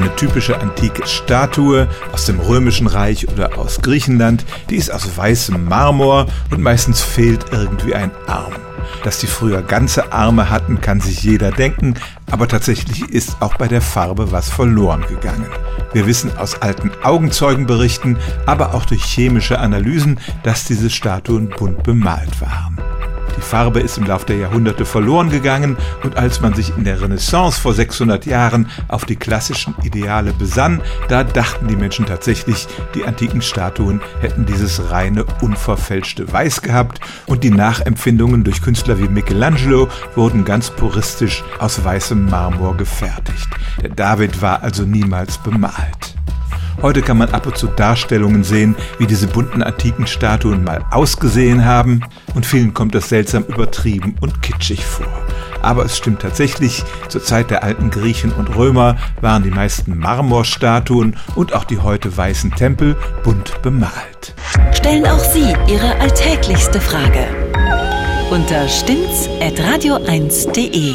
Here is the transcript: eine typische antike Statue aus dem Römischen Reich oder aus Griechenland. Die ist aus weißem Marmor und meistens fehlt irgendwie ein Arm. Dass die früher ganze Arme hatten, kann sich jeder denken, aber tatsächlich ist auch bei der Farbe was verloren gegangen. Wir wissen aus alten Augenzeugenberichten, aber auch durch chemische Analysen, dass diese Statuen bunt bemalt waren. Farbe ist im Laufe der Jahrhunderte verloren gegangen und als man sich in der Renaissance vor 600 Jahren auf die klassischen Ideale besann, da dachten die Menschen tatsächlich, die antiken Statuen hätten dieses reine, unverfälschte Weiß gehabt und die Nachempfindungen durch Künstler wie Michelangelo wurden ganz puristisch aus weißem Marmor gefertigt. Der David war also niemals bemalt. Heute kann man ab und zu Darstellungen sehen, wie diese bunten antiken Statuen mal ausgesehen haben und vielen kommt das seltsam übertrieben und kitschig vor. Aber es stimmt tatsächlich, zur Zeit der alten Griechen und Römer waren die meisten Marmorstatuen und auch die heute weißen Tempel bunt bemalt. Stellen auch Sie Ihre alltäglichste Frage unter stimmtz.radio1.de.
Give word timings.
eine 0.00 0.14
typische 0.16 0.60
antike 0.60 1.06
Statue 1.06 1.88
aus 2.12 2.24
dem 2.24 2.40
Römischen 2.40 2.86
Reich 2.86 3.28
oder 3.28 3.58
aus 3.58 3.82
Griechenland. 3.82 4.44
Die 4.70 4.76
ist 4.76 4.90
aus 4.90 5.16
weißem 5.16 5.68
Marmor 5.68 6.26
und 6.50 6.62
meistens 6.62 7.00
fehlt 7.00 7.46
irgendwie 7.52 7.94
ein 7.94 8.10
Arm. 8.26 8.54
Dass 9.04 9.18
die 9.18 9.26
früher 9.26 9.62
ganze 9.62 10.12
Arme 10.12 10.50
hatten, 10.50 10.80
kann 10.80 11.00
sich 11.00 11.22
jeder 11.22 11.50
denken, 11.50 11.94
aber 12.30 12.48
tatsächlich 12.48 13.02
ist 13.10 13.36
auch 13.40 13.54
bei 13.56 13.68
der 13.68 13.82
Farbe 13.82 14.32
was 14.32 14.48
verloren 14.48 15.04
gegangen. 15.08 15.48
Wir 15.92 16.06
wissen 16.06 16.36
aus 16.36 16.60
alten 16.62 16.90
Augenzeugenberichten, 17.02 18.16
aber 18.46 18.74
auch 18.74 18.86
durch 18.86 19.04
chemische 19.04 19.58
Analysen, 19.58 20.18
dass 20.42 20.64
diese 20.64 20.90
Statuen 20.90 21.50
bunt 21.50 21.82
bemalt 21.82 22.40
waren. 22.40 22.79
Farbe 23.50 23.80
ist 23.80 23.98
im 23.98 24.06
Laufe 24.06 24.26
der 24.26 24.36
Jahrhunderte 24.36 24.84
verloren 24.84 25.28
gegangen 25.28 25.76
und 26.04 26.16
als 26.16 26.40
man 26.40 26.54
sich 26.54 26.72
in 26.76 26.84
der 26.84 27.00
Renaissance 27.02 27.60
vor 27.60 27.74
600 27.74 28.24
Jahren 28.24 28.70
auf 28.86 29.04
die 29.04 29.16
klassischen 29.16 29.74
Ideale 29.82 30.32
besann, 30.32 30.80
da 31.08 31.24
dachten 31.24 31.66
die 31.66 31.74
Menschen 31.74 32.06
tatsächlich, 32.06 32.68
die 32.94 33.04
antiken 33.04 33.42
Statuen 33.42 34.02
hätten 34.20 34.46
dieses 34.46 34.92
reine, 34.92 35.24
unverfälschte 35.40 36.32
Weiß 36.32 36.62
gehabt 36.62 37.00
und 37.26 37.42
die 37.42 37.50
Nachempfindungen 37.50 38.44
durch 38.44 38.62
Künstler 38.62 39.00
wie 39.00 39.08
Michelangelo 39.08 39.88
wurden 40.14 40.44
ganz 40.44 40.70
puristisch 40.70 41.42
aus 41.58 41.84
weißem 41.84 42.26
Marmor 42.26 42.76
gefertigt. 42.76 43.48
Der 43.82 43.90
David 43.90 44.40
war 44.40 44.62
also 44.62 44.84
niemals 44.84 45.38
bemalt. 45.38 45.99
Heute 46.82 47.02
kann 47.02 47.18
man 47.18 47.30
ab 47.30 47.46
und 47.46 47.56
zu 47.56 47.66
Darstellungen 47.66 48.44
sehen, 48.44 48.76
wie 48.98 49.06
diese 49.06 49.26
bunten 49.26 49.62
antiken 49.62 50.06
Statuen 50.06 50.64
mal 50.64 50.84
ausgesehen 50.90 51.64
haben 51.64 52.02
und 52.34 52.46
vielen 52.46 52.74
kommt 52.74 52.94
das 52.94 53.08
seltsam 53.08 53.44
übertrieben 53.44 54.16
und 54.20 54.42
kitschig 54.42 54.84
vor. 54.84 55.06
Aber 55.62 55.84
es 55.84 55.96
stimmt 55.96 56.22
tatsächlich, 56.22 56.84
zur 57.08 57.22
Zeit 57.22 57.50
der 57.50 57.62
alten 57.62 57.90
Griechen 57.90 58.32
und 58.32 58.56
Römer 58.56 58.96
waren 59.20 59.42
die 59.42 59.50
meisten 59.50 59.98
Marmorstatuen 59.98 61.16
und 61.34 61.52
auch 61.52 61.64
die 61.64 61.78
heute 61.78 62.16
weißen 62.16 62.52
Tempel 62.52 62.96
bunt 63.22 63.60
bemalt. 63.62 64.34
Stellen 64.72 65.06
auch 65.06 65.18
Sie 65.18 65.54
Ihre 65.68 66.00
alltäglichste 66.00 66.80
Frage 66.80 67.26
unter 68.30 68.66
stimmtz.radio1.de. 68.68 70.94